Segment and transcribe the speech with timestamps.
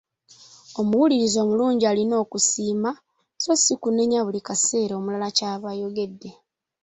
[0.79, 2.91] Omuwuliriza omulungi olina okusiima
[3.43, 6.31] so si kunenya buli kaseera omulala ky’aba ayogedde.